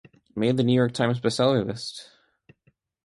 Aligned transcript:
It 0.03 0.19
made 0.35 0.57
the 0.57 0.63
"New 0.63 0.73
York 0.73 0.93
Times" 0.93 1.19
bestseller 1.19 1.63
list. 1.63 2.09